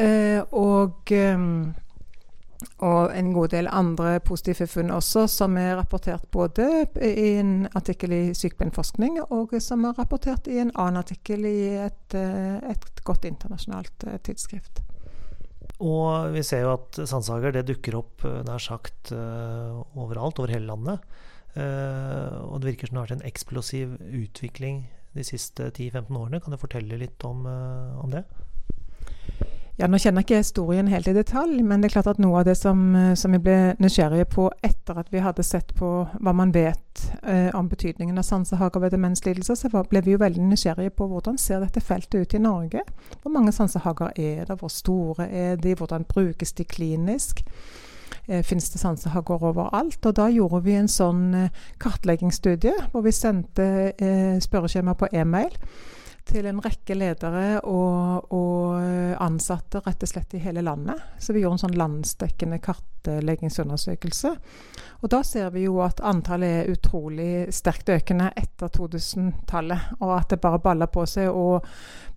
og 0.66 1.14
og 2.80 3.12
en 3.16 3.32
god 3.32 3.52
del 3.52 3.68
andre 3.72 4.18
positive 4.24 4.66
funn 4.68 4.92
også, 4.92 5.26
som 5.28 5.56
er 5.60 5.76
rapportert 5.78 6.26
både 6.32 6.66
i 7.04 7.26
en 7.40 7.68
artikkel 7.76 8.12
i 8.16 8.20
Sykepleierforskning, 8.36 9.18
og 9.32 9.54
som 9.64 9.84
er 9.88 9.96
rapportert 9.98 10.48
i 10.48 10.60
en 10.62 10.72
annen 10.74 11.00
artikkel 11.00 11.44
i 11.48 11.58
et, 11.86 12.16
eh, 12.16 12.60
et 12.72 13.02
godt 13.04 13.26
internasjonalt 13.28 14.06
eh, 14.08 14.20
tidsskrift. 14.24 14.82
Og 15.80 16.34
vi 16.34 16.42
ser 16.44 16.66
jo 16.66 16.74
at 16.74 17.00
Sandsager 17.08 17.54
det 17.56 17.66
dukker 17.70 17.96
opp 18.00 18.24
eh, 18.28 18.40
nær 18.48 18.60
sagt 18.60 19.12
overalt, 19.12 20.40
over 20.40 20.52
hele 20.52 20.68
landet. 20.68 21.04
Og 21.50 22.60
det 22.62 22.68
virker 22.68 22.86
som 22.86 22.94
det 22.94 23.00
har 23.00 23.06
vært 23.08 23.16
en 23.16 23.26
eksplosiv 23.26 23.96
utvikling 24.06 24.84
de 25.18 25.24
siste 25.26 25.72
10-15 25.72 26.14
årene. 26.14 26.38
Kan 26.38 26.54
du 26.54 26.60
fortelle 26.60 27.00
litt 27.00 27.24
om, 27.26 27.42
om 27.42 28.12
det? 28.12 28.22
Ja, 29.80 29.86
Nå 29.88 29.96
kjenner 29.96 30.20
jeg 30.20 30.26
ikke 30.26 30.38
historien 30.42 30.88
helt 30.92 31.06
i 31.08 31.14
detalj, 31.16 31.62
men 31.64 31.80
det 31.80 31.88
er 31.88 31.94
klart 31.94 32.08
at 32.10 32.18
noe 32.20 32.42
av 32.42 32.44
det 32.44 32.52
som, 32.58 32.80
eh, 32.94 33.14
som 33.16 33.32
vi 33.32 33.38
ble 33.40 33.54
nysgjerrige 33.80 34.26
på 34.28 34.50
etter 34.60 34.98
at 35.00 35.08
vi 35.08 35.22
hadde 35.24 35.40
sett 35.46 35.72
på 35.78 35.88
hva 36.20 36.34
man 36.36 36.50
vet 36.52 37.04
eh, 37.22 37.48
om 37.56 37.70
betydningen 37.70 38.20
av 38.20 38.26
sansehager 38.28 38.82
ved 38.82 38.92
demenslidelser, 38.92 39.56
så 39.56 39.70
ble 39.72 40.02
vi 40.04 40.12
jo 40.12 40.20
veldig 40.20 40.50
nysgjerrige 40.50 40.92
på 40.98 41.06
hvordan 41.08 41.38
ser 41.40 41.64
dette 41.64 41.80
feltet 41.80 42.20
ut 42.20 42.36
i 42.36 42.42
Norge. 42.44 42.82
Hvor 43.22 43.32
mange 43.32 43.54
sansehager 43.56 44.12
er 44.20 44.44
det, 44.50 44.58
hvor 44.60 44.68
store 44.68 45.30
er 45.30 45.56
de, 45.56 45.72
hvordan 45.72 46.04
brukes 46.04 46.52
de 46.52 46.66
klinisk? 46.68 47.40
Eh, 48.28 48.42
Fins 48.44 48.68
det 48.74 48.82
sansehager 48.82 49.48
overalt? 49.48 50.04
Og 50.04 50.16
da 50.16 50.28
gjorde 50.28 50.60
vi 50.66 50.76
en 50.76 50.92
sånn 50.92 51.24
eh, 51.46 51.64
kartleggingsstudie 51.80 52.76
hvor 52.92 53.08
vi 53.08 53.16
sendte 53.16 53.70
eh, 53.96 54.36
spørreskjema 54.44 54.92
på 55.00 55.08
e-mail 55.12 55.56
til 56.28 56.46
en 56.50 56.60
rekke 56.62 56.96
ledere 56.96 57.60
og, 57.68 58.32
og, 58.34 58.82
ansatte 59.20 59.82
rett 59.84 60.04
og 60.04 60.10
slett 60.10 60.34
i 60.36 60.42
hele 60.42 60.62
landet. 60.64 61.00
Så 61.18 61.34
vi 61.34 61.42
gjorde 61.42 61.58
en 61.58 61.64
sånn 61.64 61.78
landsdekkende 61.78 62.60
kartleggingsundersøkelse. 62.64 64.34
Og 65.00 65.12
da 65.12 65.22
ser 65.26 65.50
vi 65.54 65.64
jo 65.66 65.80
at 65.84 66.02
antallet 66.04 66.62
er 66.62 66.72
utrolig 66.74 67.32
sterkt 67.54 67.92
økende 67.92 68.30
etter 68.36 68.72
2000-tallet, 68.76 69.96
og 70.00 70.14
at 70.18 70.34
det 70.34 70.40
bare 70.42 70.62
baller 70.62 70.90
på 70.92 71.06
seg. 71.08 71.30
Og 71.32 71.64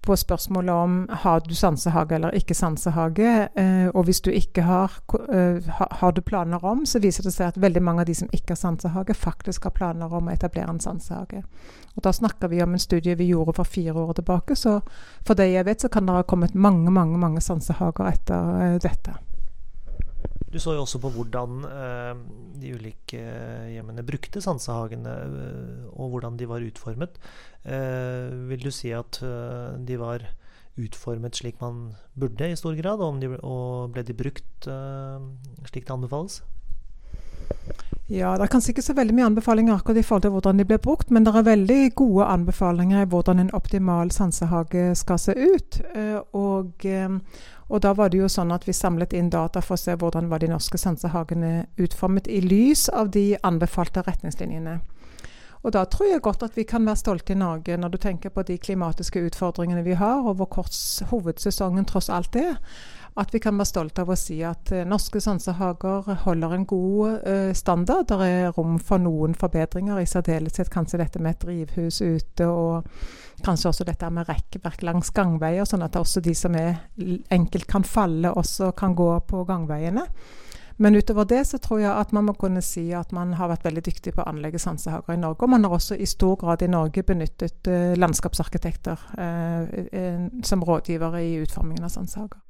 på 0.06 0.16
spørsmålet 0.16 0.76
om 0.76 0.96
har 1.10 1.40
du 1.48 1.54
sansehage 1.56 2.16
eller 2.16 2.36
ikke 2.36 2.54
sansehage. 2.54 3.50
Eh, 3.56 3.88
og 3.94 4.04
hvis 4.04 4.22
du 4.22 4.30
ikke 4.32 4.62
har, 4.68 4.92
eh, 5.34 5.64
har 5.92 6.12
du 6.12 6.22
planer 6.22 6.66
om, 6.66 6.86
så 6.86 7.00
viser 7.00 7.24
det 7.24 7.34
seg 7.34 7.48
at 7.48 7.62
veldig 7.62 7.84
mange 7.84 8.02
av 8.02 8.06
de 8.06 8.16
som 8.16 8.30
ikke 8.34 8.52
har 8.52 8.60
sansehage, 8.60 9.14
faktisk 9.14 9.64
har 9.64 9.72
planer 9.72 10.14
om 10.14 10.28
å 10.28 10.34
etablere 10.34 10.70
en 10.70 10.80
sansehage. 10.80 11.44
Og 11.96 12.04
Da 12.04 12.12
snakker 12.12 12.50
vi 12.50 12.62
om 12.64 12.74
en 12.74 12.80
studie 12.80 13.16
vi 13.16 13.28
gjorde 13.32 13.56
for 13.56 13.64
fire 13.64 13.94
år 13.94 14.14
tilbake. 14.14 14.56
Så 14.56 14.82
for 15.26 15.34
det 15.34 15.52
jeg 15.54 15.66
vet, 15.66 15.82
så 15.82 15.90
kan 15.90 16.06
det 16.06 16.16
ha 16.16 16.22
kommet 16.24 16.56
mange, 16.56 16.92
mange, 16.92 17.18
mange 17.18 17.42
sansehager 17.42 18.12
etter 18.12 18.62
eh, 18.62 18.80
dette. 18.80 19.14
Du 20.54 20.60
så 20.62 20.76
jo 20.76 20.84
også 20.84 21.00
på 21.02 21.10
hvordan 21.16 21.64
eh, 21.66 22.20
de 22.62 22.76
ulike 22.78 23.22
hjemmene 23.74 24.04
brukte 24.06 24.42
sansehagene, 24.44 25.14
eh, 25.26 25.88
og 25.98 26.14
hvordan 26.14 26.38
de 26.38 26.46
var 26.46 26.62
utformet. 26.62 27.18
Eh, 27.66 28.30
vil 28.52 28.62
du 28.62 28.70
si 28.70 28.92
at 28.94 29.18
eh, 29.26 29.80
de 29.82 29.98
var 29.98 30.28
utformet 30.78 31.42
slik 31.42 31.58
man 31.62 31.96
burde 32.14 32.52
i 32.52 32.58
stor 32.58 32.78
grad, 32.78 33.02
og, 33.02 33.90
ble 33.94 34.06
de 34.06 34.18
brukt 34.18 34.70
eh, 34.70 35.26
slik 35.72 35.90
det 35.90 35.98
anbefales? 35.98 36.44
Ja, 38.08 38.34
Det 38.38 38.44
er 38.44 38.52
kanskje 38.52 38.74
ikke 38.74 38.84
så 38.84 38.94
veldig 38.94 39.14
mye 39.16 39.26
anbefalinger 39.30 39.78
akkurat 39.78 39.98
i 39.98 40.04
forhold 40.04 40.22
til 40.22 40.32
hvordan 40.36 40.58
de 40.58 40.66
blir 40.66 40.78
brukt, 40.78 41.12
men 41.12 41.24
det 41.24 41.36
er 41.36 41.46
veldig 41.48 41.96
gode 41.96 42.26
anbefalinger 42.26 43.02
i 43.02 43.06
hvordan 43.06 43.40
en 43.40 43.54
optimal 43.54 44.12
sansehage 44.12 44.96
skal 44.96 45.20
se 45.20 45.32
ut. 45.32 45.82
Og, 46.34 46.86
og 47.70 47.82
da 47.82 47.94
var 47.94 48.10
det 48.10 48.20
jo 48.20 48.28
sånn 48.28 48.52
at 48.52 48.68
vi 48.68 48.76
samlet 48.76 49.14
inn 49.14 49.30
data 49.30 49.62
for 49.62 49.78
å 49.78 49.80
se 49.80 49.96
hvordan 49.96 50.28
var 50.30 50.44
de 50.44 50.52
norske 50.52 50.78
sansehagene 50.78 51.66
utformet 51.80 52.28
i 52.28 52.42
lys 52.44 52.90
av 52.90 53.10
de 53.16 53.38
anbefalte 53.42 54.04
retningslinjene. 54.04 54.82
Og 55.64 55.72
da 55.72 55.86
tror 55.88 56.10
jeg 56.10 56.22
godt 56.22 56.44
at 56.44 56.58
vi 56.60 56.66
kan 56.68 56.84
være 56.84 57.00
stolte 57.00 57.34
i 57.34 57.40
Norge 57.40 57.78
når 57.80 57.94
du 57.94 57.98
tenker 58.04 58.34
på 58.36 58.44
de 58.44 58.58
klimatiske 58.60 59.22
utfordringene 59.30 59.86
vi 59.86 59.96
har, 59.96 60.20
og 60.20 60.36
hvor 60.36 60.50
kort 60.52 60.76
hovedsesongen 61.08 61.88
tross 61.88 62.10
alt 62.12 62.36
er. 62.36 62.60
At 63.20 63.34
vi 63.34 63.40
kan 63.40 63.60
være 63.60 63.70
stolte 63.70 64.02
av 64.02 64.10
å 64.10 64.18
si 64.18 64.40
at 64.46 64.72
uh, 64.74 64.82
norske 64.90 65.22
sansehager 65.22 66.08
holder 66.24 66.56
en 66.56 66.66
god 66.66 67.28
uh, 67.28 67.52
standard. 67.54 68.08
Det 68.10 68.30
er 68.30 68.54
rom 68.56 68.80
for 68.82 69.02
noen 69.02 69.36
forbedringer, 69.38 70.00
i 70.02 70.10
særdeleshet 70.10 70.72
kanskje 70.74 71.02
dette 71.04 71.22
med 71.22 71.36
et 71.36 71.44
drivhus 71.46 72.02
ute, 72.02 72.48
og 72.48 73.44
kanskje 73.46 73.70
også 73.70 73.86
dette 73.86 74.10
med 74.10 74.30
rekkverk 74.30 74.82
langs 74.88 75.14
gangveier, 75.14 75.68
sånn 75.70 75.86
at 75.86 76.00
også 76.00 76.24
de 76.26 76.34
som 76.38 76.58
er 76.58 76.80
enkelt 77.34 77.70
kan 77.70 77.86
falle, 77.86 78.34
også 78.34 78.72
kan 78.78 78.98
gå 78.98 79.12
på 79.30 79.44
gangveiene. 79.46 80.08
Men 80.78 80.96
utover 80.96 81.26
det 81.30 81.44
så 81.46 81.58
tror 81.62 81.80
jeg 81.84 81.92
at 81.94 82.12
man 82.12 82.26
må 82.26 82.34
kunne 82.34 82.62
si 82.66 82.88
at 82.98 83.12
man 83.14 83.36
har 83.38 83.52
vært 83.52 83.68
veldig 83.68 83.84
dyktig 83.86 84.16
på 84.16 84.24
å 84.24 84.30
anlegge 84.32 84.62
sansehager 84.62 85.14
i 85.14 85.22
Norge. 85.22 85.46
Og 85.46 85.54
man 85.54 85.68
har 85.68 85.76
også 85.76 85.96
i 85.96 86.08
stor 86.10 86.34
grad 86.42 86.66
i 86.66 86.72
Norge 86.72 87.04
benyttet 87.06 87.70
uh, 87.70 87.94
landskapsarkitekter 88.00 89.06
eh, 89.22 90.26
som 90.44 90.66
rådgivere 90.66 91.22
i 91.22 91.38
utformingen 91.44 91.86
av 91.86 91.94
sansehager. 91.94 92.42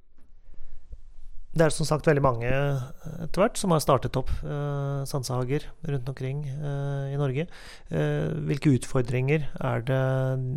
Det 1.54 1.68
er 1.68 1.74
som 1.74 1.86
sagt 1.86 2.08
veldig 2.10 2.24
mange 2.26 2.50
etter 2.50 3.44
hvert 3.44 3.60
som 3.62 3.74
har 3.76 3.82
startet 3.84 4.18
opp 4.18 4.32
eh, 4.42 5.04
sansehager 5.06 5.68
rundt 5.86 6.08
omkring 6.10 6.40
eh, 6.50 7.12
i 7.14 7.20
Norge. 7.20 7.46
Eh, 7.94 8.32
hvilke 8.50 8.74
utfordringer 8.80 9.46
er 9.62 9.86
det 9.86 10.04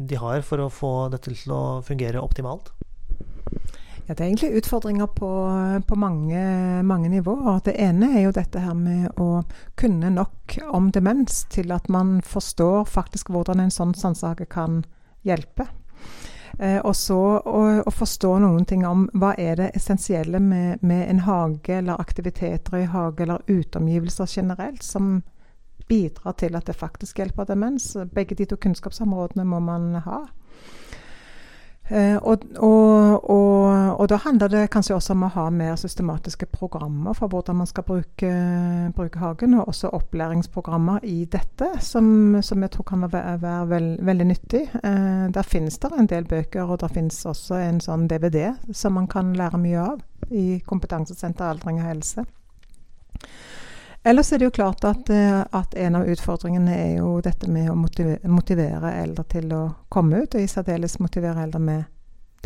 de 0.08 0.20
har 0.22 0.40
for 0.46 0.64
å 0.64 0.72
få 0.72 0.92
dette 1.12 1.34
til 1.36 1.52
å 1.52 1.62
fungere 1.84 2.22
optimalt? 2.24 2.72
Ja, 4.06 4.14
Det 4.14 4.20
er 4.22 4.28
egentlig 4.30 4.62
utfordringer 4.62 5.10
på, 5.12 5.28
på 5.84 5.98
mange, 6.00 6.40
mange, 6.86 7.10
nivåer. 7.12 7.60
Det 7.66 7.76
ene 7.76 8.14
er 8.16 8.28
jo 8.28 8.32
dette 8.32 8.62
her 8.64 8.76
med 8.78 9.20
å 9.20 9.42
kunne 9.76 10.14
nok 10.14 10.56
om 10.72 10.88
demens 10.94 11.42
til 11.52 11.76
at 11.76 11.90
man 11.92 12.22
forstår 12.24 12.86
faktisk 12.88 13.34
hvordan 13.34 13.60
en 13.60 13.74
sånn 13.74 13.92
sansehage 13.98 14.48
kan 14.48 14.84
hjelpe. 15.26 15.68
Eh, 16.58 16.78
og 16.80 16.96
så 16.96 17.18
å, 17.36 17.62
å, 17.84 17.92
forstå 17.92 18.30
noen 18.40 18.64
ting 18.64 18.86
om 18.88 19.04
hva 19.12 19.34
er 19.36 19.58
det 19.60 19.70
essensielle 19.76 20.40
med, 20.40 20.80
med, 20.80 21.02
en 21.10 21.20
hage, 21.26 21.74
eller 21.78 22.00
aktiviteter 22.00 22.78
i 22.80 22.86
hage, 22.88 23.22
eller 23.26 23.44
uteomgivelser 23.46 24.30
generelt, 24.38 24.82
som 24.82 25.20
bidrar 25.88 26.32
til 26.40 26.56
at 26.56 26.66
det 26.66 26.78
faktisk 26.78 27.20
hjelper 27.20 27.48
demens. 27.50 27.92
Begge 28.12 28.38
de 28.38 28.48
to 28.48 28.56
kunnskapsområdene 28.56 29.44
må 29.44 29.60
man 29.60 30.00
ha. 30.06 30.24
Eh, 31.88 32.16
og, 32.16 32.42
og, 32.56 33.30
og, 33.30 34.00
og, 34.00 34.08
da 34.10 34.16
handler 34.24 34.50
det 34.50 34.62
kanskje 34.74 34.96
også 34.96 35.14
om 35.14 35.22
å 35.22 35.30
ha 35.36 35.44
mer 35.54 35.76
systematiske 35.78 36.48
programmer 36.50 37.14
for 37.14 37.30
hvordan 37.30 37.60
man 37.60 37.68
skal 37.70 37.86
bruke, 37.86 38.30
bruke 38.96 39.20
hagen, 39.22 39.54
og 39.54 39.70
også 39.70 39.92
opplæringsprogrammer 39.94 41.06
i 41.06 41.24
dette, 41.30 41.68
som, 41.80 42.40
som 42.42 42.64
jeg 42.64 42.74
tror 42.74 42.88
kan 42.90 43.06
være, 43.06 43.36
være 43.42 43.68
veld, 43.70 43.92
veldig 44.08 44.26
nyttig. 44.32 44.64
Eh, 44.82 45.28
der 45.30 45.46
finnes 45.46 45.78
det 45.78 45.92
en 45.94 46.10
del 46.10 46.26
bøker, 46.26 46.66
og 46.66 46.80
der 46.82 46.90
finnes 46.90 47.22
også 47.26 47.60
en 47.62 47.78
sånn 47.84 48.08
DVD 48.10 48.50
som 48.74 48.98
man 48.98 49.06
kan 49.06 49.30
lære 49.38 49.62
mye 49.62 49.86
av 49.92 50.02
i 50.34 50.58
Kompetansesenter 50.66 51.46
aldring 51.46 51.78
og 51.84 51.86
helse. 51.86 52.26
Ellers 54.06 54.32
er 54.32 54.38
det 54.38 54.44
jo 54.44 54.50
klart 54.54 54.84
at, 54.86 55.08
eh, 55.10 55.40
at, 55.40 55.74
en 55.74 55.96
av 55.98 56.06
utfordringene 56.06 56.74
er 56.78 56.92
jo 57.00 57.16
dette 57.24 57.48
med 57.50 57.72
å 57.72 57.74
motivere, 57.74 58.30
motivere 58.30 58.92
eldre 59.00 59.24
til 59.26 59.50
å 59.50 59.62
komme 59.90 60.20
ut, 60.22 60.36
og 60.36 60.44
i 60.44 60.46
særdeles 60.46 61.00
motivere 61.02 61.42
eldre 61.42 61.58
med 61.58 61.88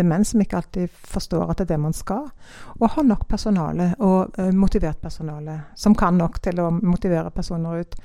demens, 0.00 0.30
som 0.32 0.40
ikke 0.40 0.56
alltid 0.56 0.94
forstår 1.04 1.50
at 1.50 1.60
det 1.60 1.66
er 1.66 1.74
det 1.74 1.80
man 1.82 1.92
skal. 1.92 2.30
Og 2.78 2.88
ha 2.94 3.04
nok 3.04 3.28
personale, 3.28 3.90
og 4.00 4.40
uh, 4.40 4.48
motivert 4.56 5.02
personale, 5.04 5.58
som 5.76 5.92
kan 5.92 6.16
nok 6.16 6.40
til 6.40 6.64
å 6.64 6.70
motivere 6.72 7.28
personer 7.34 7.84
ut. 7.84 8.00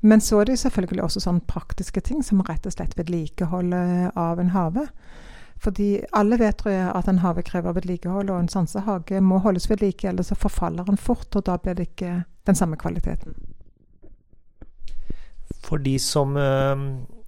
Men 0.00 0.24
så 0.24 0.40
er 0.40 0.54
det 0.54 0.58
selvfølgelig 0.64 1.04
også 1.04 1.26
sånne 1.26 1.44
praktiske 1.50 2.00
ting, 2.00 2.24
som 2.24 2.40
rett 2.48 2.64
og 2.64 2.72
slett 2.72 2.96
vedlikeholdet 2.96 4.16
av 4.16 4.40
en 4.40 4.56
hage. 4.56 4.88
Fordi 5.60 5.90
alle 6.16 6.40
vet 6.40 6.56
tror 6.62 6.72
jeg, 6.72 6.92
at 6.96 7.08
en 7.12 7.20
hage 7.20 7.44
krever 7.44 7.76
vedlikehold, 7.76 8.32
og 8.32 8.46
en 8.46 8.52
sansehage 8.52 9.20
må 9.20 9.44
holdes 9.44 9.68
ved 9.68 9.84
like, 9.84 10.08
ellers 10.08 10.32
så 10.32 10.40
forfaller 10.40 10.88
den 10.88 10.96
fort, 10.96 11.28
og 11.36 11.44
da 11.44 11.60
blir 11.60 11.76
det 11.76 11.92
ikke 11.92 12.22
den 12.46 12.58
samme 12.58 12.78
kvaliteten. 12.80 13.36
For 15.64 15.80
de 15.80 15.94
som 16.02 16.36
uh, 16.36 16.76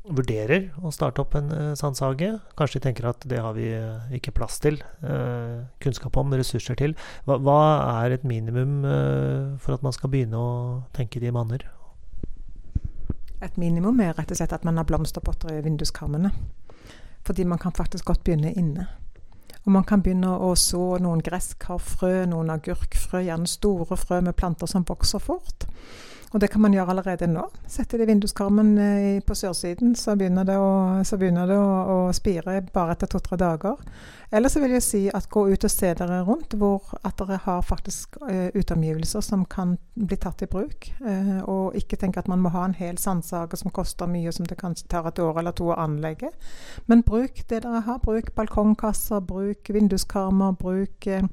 vurderer 0.06 0.68
å 0.84 0.92
starte 0.94 1.22
opp 1.22 1.34
en 1.38 1.48
uh, 1.50 1.72
sansehage, 1.78 2.34
kanskje 2.58 2.78
de 2.80 2.84
tenker 2.88 3.08
at 3.08 3.24
det 3.28 3.40
har 3.42 3.56
vi 3.56 3.70
uh, 3.72 4.04
ikke 4.16 4.34
plass 4.36 4.60
til, 4.62 4.78
kunnskap 5.82 6.16
om, 6.20 6.34
ressurser 6.36 6.76
til. 6.78 6.96
Hva, 7.24 7.38
hva 7.42 7.60
er 8.04 8.18
et 8.18 8.26
minimum 8.28 8.84
for 9.62 9.76
at 9.76 9.84
man 9.86 9.94
skal 9.94 10.12
begynne 10.12 10.40
å 10.40 10.52
tenke 10.96 11.22
de 11.22 11.32
manner? 11.34 11.64
Et 13.44 13.58
minimum 13.60 13.98
er 14.00 14.14
rett 14.16 14.30
og 14.32 14.38
slett 14.38 14.54
at 14.56 14.64
man 14.64 14.78
har 14.80 14.86
blomsterpotter 14.88 15.58
i 15.58 15.64
vinduskarmene. 15.64 16.32
Fordi 17.26 17.44
man 17.44 17.60
kan 17.60 17.74
faktisk 17.76 18.06
godt 18.08 18.24
begynne 18.24 18.54
inne. 18.56 18.86
Og 19.64 19.72
man 19.74 19.86
kan 19.86 20.02
begynne 20.02 20.30
å 20.38 20.52
så 20.58 20.96
noen 21.02 21.22
gresskarfrø, 21.26 22.26
noen 22.30 22.52
agurkfrø, 22.54 23.24
gjerne 23.26 23.50
store 23.50 23.98
frø 23.98 24.20
med 24.22 24.36
planter 24.38 24.70
som 24.70 24.86
vokser 24.86 25.22
fort. 25.22 25.66
Og 26.36 26.40
det 26.40 26.50
kan 26.52 26.60
man 26.60 26.74
gjøre 26.76 26.92
allerede 26.92 27.26
nå. 27.32 27.46
Sette 27.64 27.96
det 27.96 28.04
i 28.04 28.10
vinduskarmen 28.10 28.74
eh, 28.76 29.22
på 29.24 29.34
sørsiden, 29.34 29.94
så 29.96 30.18
begynner 30.20 30.44
det, 30.44 30.58
å, 30.60 31.00
begynner 31.16 31.48
det 31.48 31.56
å, 31.56 31.70
å 31.94 31.96
spire 32.12 32.58
bare 32.74 32.92
etter 32.92 33.08
to-tre 33.08 33.38
dager. 33.40 33.80
Eller 34.30 34.48
så 34.48 34.60
vil 34.60 34.74
jeg 34.74 34.82
si 34.82 35.00
at 35.14 35.28
gå 35.30 35.44
ut 35.52 35.64
og 35.64 35.70
se 35.70 35.92
dere 35.94 36.18
rundt 36.26 36.56
hvor 36.58 36.90
at 37.06 37.14
dere 37.20 37.38
har 37.44 37.62
faktisk 37.62 38.16
uh, 38.24 38.48
uteomgivelser 38.54 39.22
som 39.22 39.44
kan 39.46 39.76
bli 39.94 40.18
tatt 40.18 40.42
i 40.42 40.48
bruk. 40.50 40.88
Uh, 40.98 41.38
og 41.46 41.76
ikke 41.78 41.98
tenke 42.00 42.18
at 42.18 42.28
man 42.28 42.42
må 42.42 42.50
ha 42.54 42.64
en 42.66 42.74
hel 42.74 42.98
sandsager 42.98 43.60
som 43.60 43.70
koster 43.74 44.10
mye, 44.10 44.32
som 44.34 44.48
det 44.48 44.58
kanskje 44.58 44.88
tar 44.90 45.06
et 45.06 45.20
år 45.22 45.38
eller 45.38 45.54
to 45.56 45.70
å 45.70 45.78
anlegge. 45.78 46.32
Men 46.90 47.04
bruk 47.06 47.44
det 47.46 47.62
dere 47.62 47.84
har. 47.86 48.02
Bruk 48.02 48.32
balkongkasser, 48.36 49.22
bruk 49.24 49.70
vinduskarmer, 49.72 50.58
bruk 50.58 51.06
uh, 51.06 51.30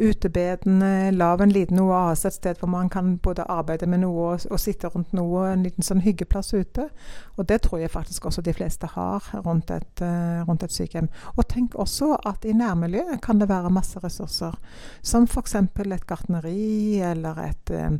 utebedene. 0.00 1.12
Lag 1.12 1.44
en 1.44 1.52
liten 1.52 1.84
oase 1.84 2.30
et 2.30 2.38
sted 2.38 2.62
hvor 2.62 2.72
man 2.72 2.88
kan 2.92 3.18
både 3.22 3.44
arbeide 3.44 3.86
med 3.90 4.06
noe 4.06 4.31
og, 4.32 4.46
og 4.50 4.60
sitte 4.60 4.90
rundt 4.92 5.12
noe. 5.16 5.46
En 5.52 5.64
liten 5.66 5.86
sånn 5.86 6.02
hyggeplass 6.04 6.52
ute. 6.54 6.88
Og 7.36 7.48
det 7.48 7.62
tror 7.66 7.82
jeg 7.82 7.92
faktisk 7.92 8.26
også 8.28 8.44
de 8.44 8.54
fleste 8.56 8.90
har 8.94 9.28
rundt 9.44 9.70
et, 9.74 10.02
rundt 10.48 10.64
et 10.66 10.74
sykehjem. 10.74 11.10
Og 11.36 11.46
tenk 11.52 11.76
også 11.80 12.14
at 12.28 12.44
i 12.48 12.54
nærmiljøet 12.56 13.20
kan 13.24 13.40
det 13.40 13.50
være 13.50 13.72
masse 13.72 14.00
ressurser. 14.02 14.56
Som 15.02 15.28
f.eks. 15.28 15.54
et 15.54 16.06
gartneri 16.06 17.00
eller 17.02 17.38
et 17.46 17.72
eh, 17.74 17.98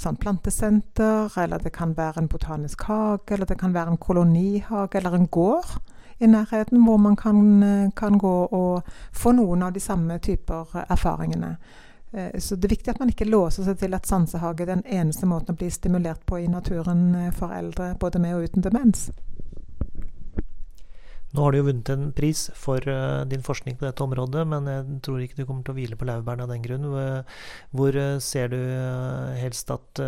sånn 0.00 0.18
plantesenter, 0.20 1.30
eller 1.40 1.62
det 1.62 1.72
kan 1.76 1.94
være 1.96 2.22
en 2.22 2.30
botanisk 2.30 2.86
hage, 2.88 3.34
eller 3.34 3.48
det 3.48 3.58
kan 3.60 3.74
være 3.74 3.94
en 3.94 4.00
kolonihage 4.00 5.00
eller 5.00 5.16
en 5.16 5.28
gård 5.28 5.78
i 6.20 6.28
nærheten 6.28 6.82
hvor 6.84 6.96
man 6.96 7.16
kan, 7.16 7.62
eh, 7.62 7.90
kan 7.96 8.18
gå 8.18 8.48
og 8.52 8.82
få 9.12 9.32
noen 9.32 9.62
av 9.62 9.72
de 9.72 9.80
samme 9.80 10.18
typer 10.18 10.84
erfaringene. 10.88 11.56
Eh, 12.12 12.38
så 12.38 12.56
det 12.56 12.66
er 12.66 12.76
viktig 12.76 12.92
at 12.92 13.00
man 13.02 13.10
ikke 13.12 13.28
låser 13.28 13.66
seg 13.66 13.78
til 13.80 13.94
at 13.94 14.08
sansehage 14.08 14.64
er 14.64 14.72
den 14.74 14.86
eneste 14.86 15.28
måten 15.30 15.54
å 15.54 15.58
bli 15.58 15.70
stimulert 15.72 16.24
på 16.26 16.40
i 16.42 16.50
naturen 16.50 17.32
for 17.36 17.54
eldre, 17.54 17.94
både 18.00 18.22
med 18.22 18.38
og 18.38 18.48
uten 18.48 18.66
demens. 18.66 19.10
Nå 21.30 21.44
har 21.44 21.54
du 21.54 21.60
jo 21.60 21.66
vunnet 21.68 21.90
en 21.92 22.08
pris 22.10 22.48
for 22.58 22.82
uh, 22.90 23.22
din 23.30 23.44
forskning 23.46 23.76
på 23.78 23.86
dette 23.86 24.02
området, 24.02 24.42
men 24.50 24.66
jeg 24.66 24.96
tror 25.06 25.20
ikke 25.22 25.38
du 25.38 25.44
kommer 25.44 25.62
til 25.62 25.76
å 25.76 25.76
hvile 25.76 25.98
på 25.98 26.08
laurbærene 26.08 26.42
av 26.42 26.50
den 26.50 26.64
grunn. 26.64 26.88
Hvor, 27.70 27.98
ser 28.18 28.50
du 28.50 28.58
helst 29.38 29.70
at 29.70 30.02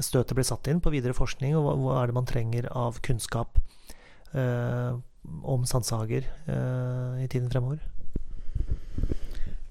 støtet 0.00 0.32
blir 0.38 0.48
satt 0.48 0.70
inn 0.72 0.80
på 0.80 0.94
videre 0.94 1.16
forskning, 1.16 1.58
og 1.60 1.68
hva, 1.82 1.98
er 2.00 2.08
det 2.08 2.16
man 2.16 2.30
trenger 2.30 2.70
av 2.72 3.02
kunnskap 3.04 3.60
om 4.32 5.68
sansehager 5.68 6.24
i 7.20 7.28
tiden 7.28 7.52
fremover? 7.52 7.84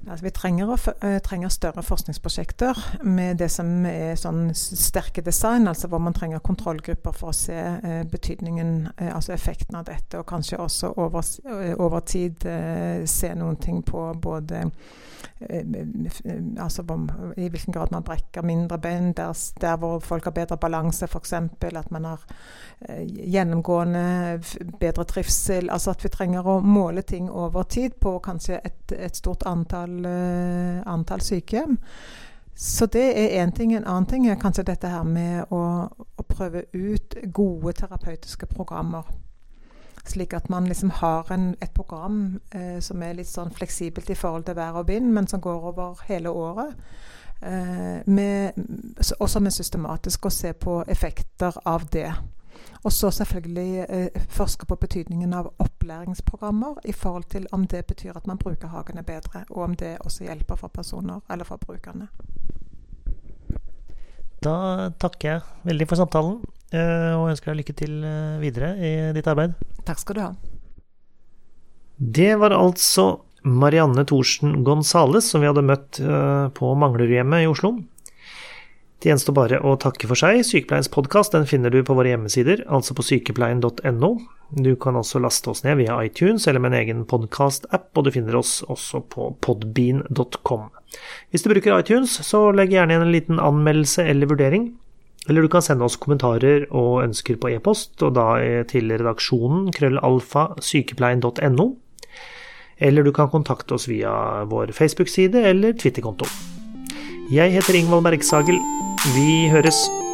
Altså, 0.08 0.24
vi 0.26 0.32
trenger, 0.32 0.68
uh, 1.04 1.18
trenger, 1.24 1.50
større 1.50 1.84
forskningsprosjekter 1.84 2.78
med 3.04 3.40
det 3.42 3.50
som 3.50 3.86
er 3.90 4.14
sånn 4.20 4.52
sterke 4.54 5.24
design, 5.26 5.68
altså 5.68 5.90
hvor 5.90 6.04
man 6.04 6.14
trenger 6.14 6.44
kontrollgrupper 6.46 7.16
for 7.16 7.32
å 7.32 7.36
se 7.36 7.56
eh, 7.56 8.04
betydningen, 8.10 8.76
eh, 8.98 9.10
altså 9.16 9.34
effekten 9.34 9.80
av 9.80 9.88
dette, 9.90 10.20
og 10.20 10.28
kanskje 10.30 10.62
også 10.62 10.94
over, 11.02 11.26
over 11.80 12.06
tid 12.06 12.46
se 13.10 13.34
noen 13.36 13.58
ting 13.62 13.82
på 13.86 14.08
både 14.22 14.66
altså 16.60 16.84
i 17.38 17.48
hvilken 17.50 17.74
grad 17.74 17.92
man 17.92 18.04
brekker 18.04 18.42
mindre 18.46 18.78
bein 18.80 19.12
der, 19.14 19.34
der 19.62 19.78
hvor 19.78 20.00
folk 20.00 20.24
har 20.24 20.32
bedre 20.32 20.58
balanse, 20.58 21.06
f.eks. 21.06 21.34
At 21.34 21.92
man 21.92 22.06
har 22.06 22.22
gjennomgående 23.34 24.40
bedre 24.80 25.04
trivsel. 25.04 25.70
Altså 25.70 25.92
at 25.92 26.04
vi 26.04 26.10
trenger 26.14 26.48
å 26.48 26.60
måle 26.62 27.02
ting 27.02 27.30
over 27.30 27.64
tid 27.64 27.98
på 28.02 28.18
kanskje 28.24 28.62
et, 28.64 28.96
et 28.96 29.16
stort 29.18 29.44
antall 29.50 29.95
eh, 30.06 30.84
antall 30.92 31.22
sykehjem. 31.22 31.78
Så 32.56 32.86
det 32.86 33.04
er 33.04 33.44
én 33.44 33.52
ting. 33.52 33.74
En 33.75 33.88
annen 33.88 34.06
ting 34.06 34.28
er 34.28 34.40
kanskje 34.40 34.64
dette 34.64 34.88
her 34.88 35.04
med 35.04 35.52
å, 35.52 35.62
å, 35.92 36.24
prøve 36.24 36.64
ut 36.74 37.16
gode 37.34 37.74
terapeutiske 37.82 38.48
programmer. 38.48 39.04
Slik 40.06 40.34
at 40.34 40.50
man 40.50 40.68
liksom 40.68 40.92
har 41.02 41.32
en, 41.34 41.56
et 41.62 41.74
program 41.75 42.40
eh, 42.52 42.80
som 42.80 43.04
er 43.04 43.18
litt 43.18 43.28
sånn 43.28 43.52
fleksibelt 43.52 44.10
i 44.10 44.16
forhold 44.16 44.46
til 44.48 44.56
vær 44.56 44.80
og 44.80 44.88
vind, 44.88 45.12
men 45.12 45.28
som 45.28 45.44
går 45.44 45.68
over 45.72 46.00
hele 46.08 46.32
året. 46.32 46.75
Eh, 47.42 48.08
med, 48.08 48.52
også 49.20 49.40
med 49.44 49.52
systematisk 49.52 50.25
å 50.25 50.32
se 50.32 50.54
på 50.54 50.80
effekter 50.88 51.58
av 51.66 51.90
det. 51.92 52.08
Og 52.84 52.94
så 52.94 53.12
selvfølgelig 53.12 53.86
eh, 53.90 54.26
forske 54.30 54.66
på 54.66 54.78
betydningen 54.82 55.34
av 55.34 55.52
opplæringsprogrammer 55.60 56.82
i 56.86 56.94
forhold 56.94 57.30
til 57.34 57.48
om 57.52 57.66
det 57.68 57.86
betyr 57.86 58.16
at 58.16 58.28
man 58.28 58.38
bruker 58.38 58.68
hagene 58.68 59.04
bedre, 59.04 59.46
og 59.50 59.64
om 59.64 59.76
det 59.76 59.98
også 60.00 60.28
hjelper 60.28 60.56
for 60.56 60.68
personer 60.68 61.22
eller 61.30 61.46
for 61.46 61.58
brukerne. 61.58 62.08
Da 64.46 64.92
takker 65.02 65.30
jeg 65.30 65.42
veldig 65.66 65.88
for 65.90 66.00
samtalen, 66.00 66.42
eh, 66.72 67.14
og 67.18 67.32
ønsker 67.32 67.52
deg 67.52 67.64
lykke 67.64 67.78
til 67.82 68.04
eh, 68.06 68.42
videre 68.44 68.76
i 68.78 68.94
ditt 69.16 69.28
arbeid. 69.28 69.56
Takk 69.86 70.02
skal 70.02 70.18
du 70.18 70.22
ha. 70.22 70.34
Det 71.96 72.34
var 72.38 72.54
altså 72.54 73.22
Marianne 73.46 74.04
Thorsen 74.06 74.64
Gonzales 74.66 75.30
som 75.32 75.42
vi 75.42 75.50
hadde 75.50 75.66
møtt 75.66 76.00
eh, 76.02 76.48
på 76.58 76.74
Manglerudhjemmet 76.82 77.46
i 77.46 77.50
Oslo. 77.50 77.76
Det 79.06 79.12
gjenstår 79.12 79.34
bare 79.38 79.58
å 79.62 79.76
takke 79.78 80.08
for 80.10 80.18
seg. 80.18 80.40
Sykepleiens 80.42 80.88
podkast 80.90 81.36
finner 81.46 81.70
du 81.70 81.84
på 81.86 81.94
våre 81.94 82.10
hjemmesider, 82.10 82.64
altså 82.66 82.96
på 82.98 83.04
sykepleien.no. 83.06 84.08
Du 84.58 84.72
kan 84.82 84.98
også 84.98 85.20
laste 85.22 85.52
oss 85.52 85.62
ned 85.62 85.78
via 85.78 86.00
iTunes 86.02 86.48
eller 86.50 86.64
med 86.64 86.74
en 86.74 86.78
egen 86.80 87.04
podkast-app, 87.06 87.92
og 87.94 88.08
du 88.08 88.10
finner 88.16 88.40
oss 88.40 88.64
også 88.66 89.04
på 89.14 89.28
podbean.com. 89.46 90.64
Hvis 91.30 91.46
du 91.46 91.52
bruker 91.52 91.78
iTunes, 91.78 92.16
så 92.26 92.48
legg 92.50 92.74
gjerne 92.74 92.96
igjen 92.96 93.06
en 93.06 93.14
liten 93.14 93.44
anmeldelse 93.46 94.08
eller 94.10 94.34
vurdering. 94.34 94.66
Eller 95.30 95.46
du 95.46 95.54
kan 95.54 95.62
sende 95.62 95.86
oss 95.86 96.00
kommentarer 96.02 96.66
og 96.72 97.04
ønsker 97.04 97.38
på 97.38 97.54
e-post, 97.54 97.94
og 98.02 98.18
da 98.18 98.42
til 98.74 98.90
redaksjonen 98.90 99.70
krøllalfa 99.78 100.48
sykepleien.no. 100.58 101.70
Eller 102.82 103.06
du 103.06 103.14
kan 103.14 103.30
kontakte 103.30 103.78
oss 103.78 103.86
via 103.86 104.18
vår 104.50 104.74
Facebook-side 104.74 105.46
eller 105.54 105.78
Twitter-konto. 105.78 106.26
Jeg 107.30 107.54
heter 107.54 107.78
Ingvald 107.78 108.10
Bergsagel. 108.10 108.62
Vi 109.14 109.50
høres. 109.50 110.05